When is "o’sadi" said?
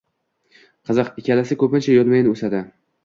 2.33-2.65